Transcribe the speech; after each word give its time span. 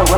Welcome, 0.00 0.16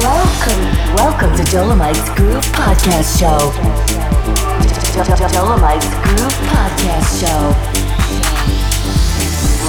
welcome, 0.00 0.62
welcome, 0.96 1.36
to 1.36 1.44
Dolomites 1.52 2.08
Groove 2.16 2.42
Podcast 2.56 3.20
Show. 3.20 3.52
Dolomites 5.28 5.86
Groove 6.02 6.32
Podcast 6.48 7.20
Show. 7.20 7.52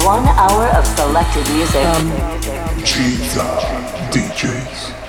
One 0.06 0.26
hour 0.26 0.68
of 0.78 0.86
selected 0.86 1.46
music. 1.52 1.84
gizA 2.86 3.60
DJs. 4.10 5.05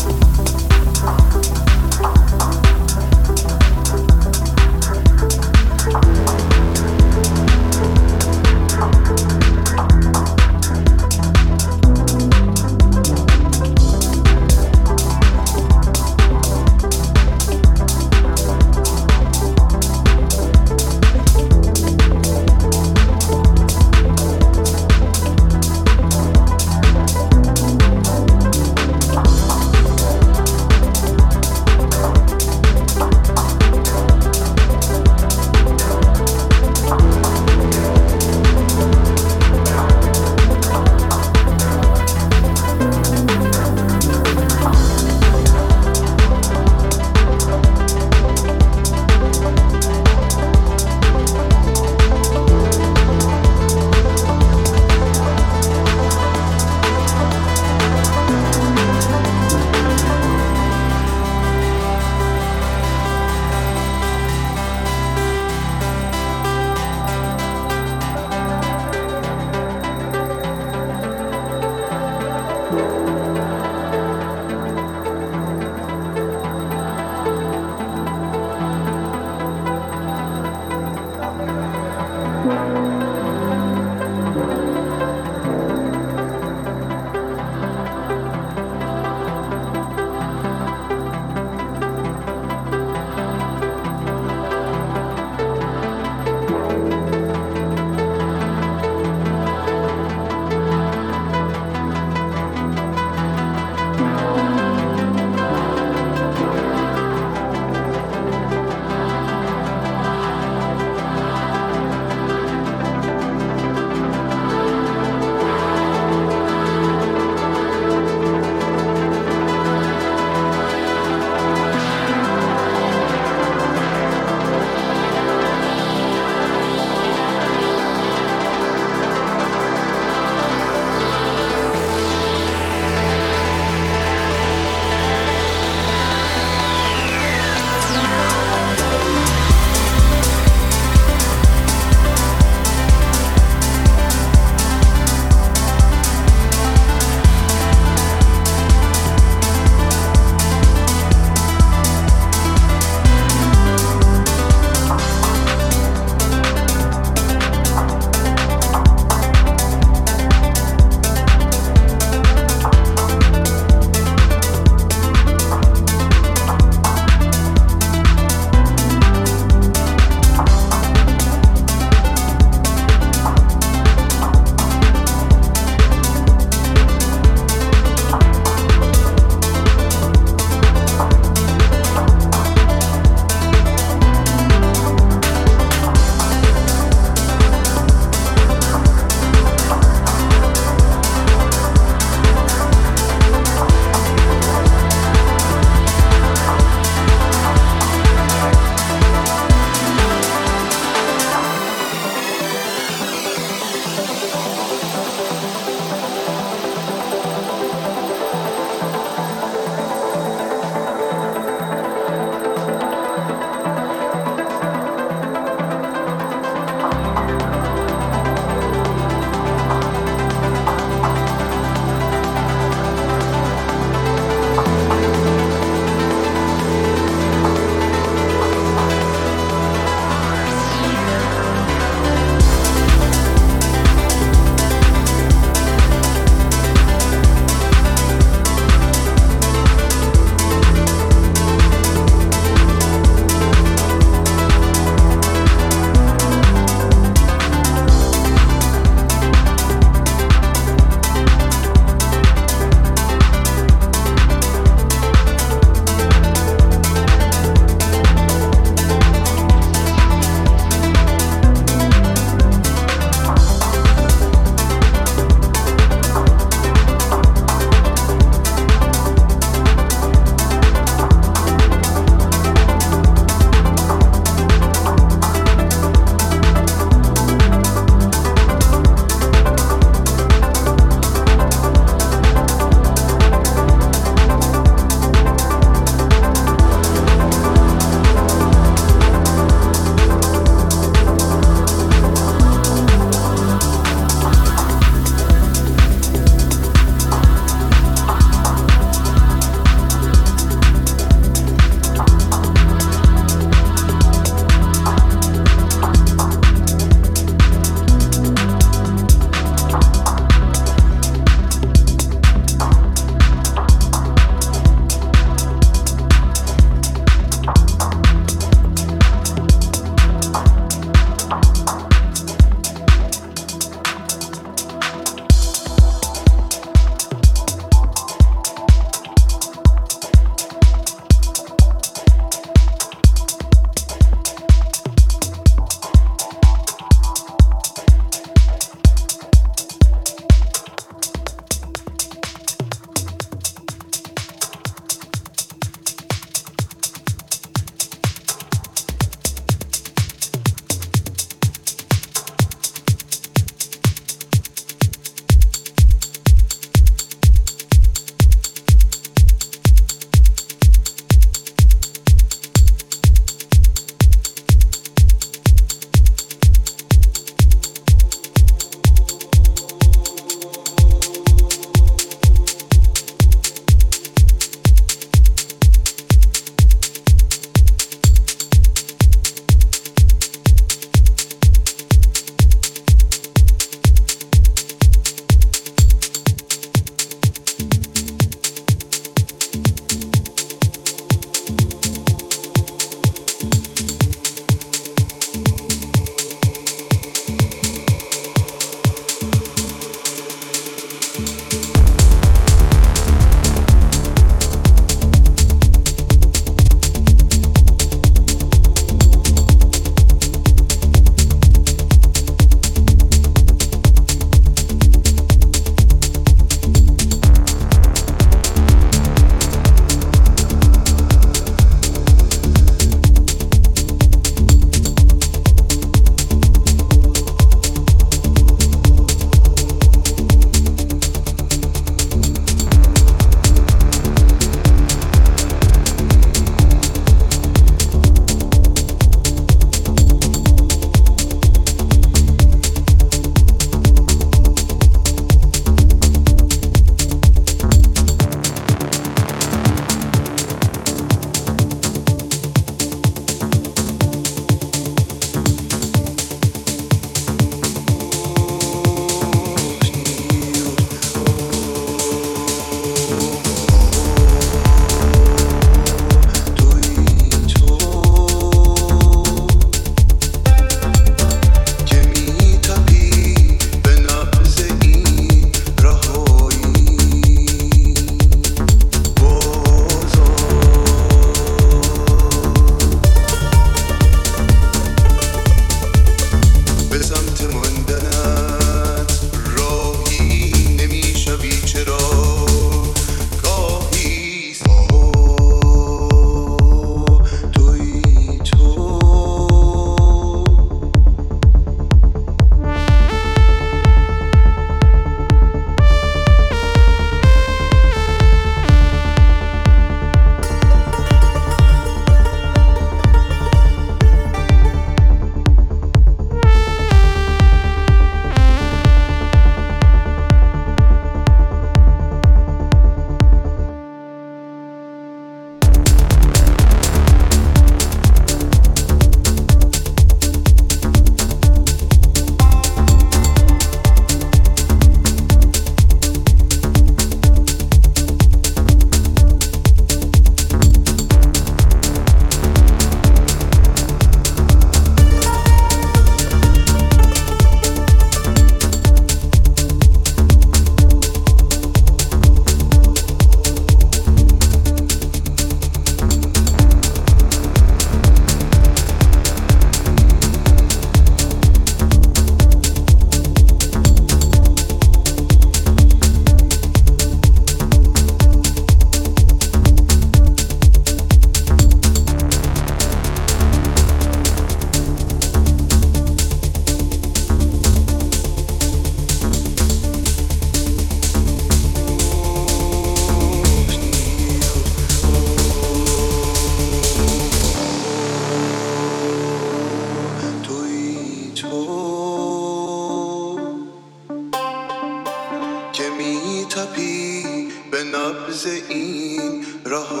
این 598.46 599.44
راه 599.66 600.00